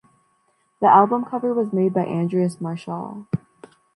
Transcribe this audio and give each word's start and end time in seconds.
The 0.79 0.87
album 0.87 1.25
cover 1.25 1.53
was 1.53 1.71
made 1.71 1.93
by 1.93 2.07
Andreas 2.07 2.59
Marschall. 2.59 3.27